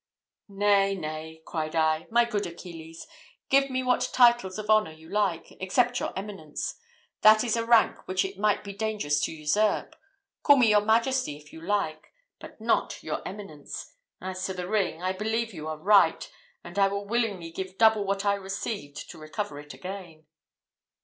"Nay, 0.49 0.95
nay," 0.95 1.43
cried 1.45 1.75
I, 1.75 2.07
"my 2.09 2.25
good 2.25 2.47
Achilles, 2.47 3.05
give 3.49 3.69
me 3.69 3.83
what 3.83 4.09
titles 4.11 4.57
of 4.57 4.67
honour 4.67 4.91
you 4.93 5.07
like, 5.07 5.51
except 5.59 5.99
your 5.99 6.11
eminence; 6.17 6.79
that 7.21 7.43
is 7.43 7.55
a 7.55 7.63
rank 7.67 8.07
which 8.07 8.25
it 8.25 8.39
might 8.39 8.63
be 8.63 8.73
dangerous 8.73 9.19
to 9.21 9.31
usurp. 9.31 9.95
Call 10.41 10.57
me 10.57 10.69
your 10.71 10.81
majesty, 10.81 11.37
if 11.37 11.53
you 11.53 11.61
like, 11.61 12.13
but 12.39 12.59
not 12.59 13.03
your 13.03 13.21
eminence. 13.27 13.93
As 14.19 14.43
to 14.47 14.55
the 14.55 14.67
ring, 14.67 15.03
I 15.03 15.13
believe 15.13 15.53
you 15.53 15.67
are 15.67 15.77
right, 15.77 16.27
and 16.63 16.79
I 16.79 16.87
will 16.87 17.05
willingly 17.05 17.51
give 17.51 17.77
double 17.77 18.03
what 18.03 18.25
I 18.25 18.33
received 18.33 19.07
to 19.11 19.19
recover 19.19 19.59
it 19.59 19.75
again." 19.75 20.25